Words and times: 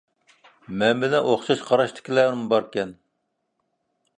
مەن 0.83 1.03
بىلەن 1.03 1.27
ئوخشاش 1.33 1.61
قاراشتىكىلەرمۇ 1.67 2.49
باركەن. 2.55 2.99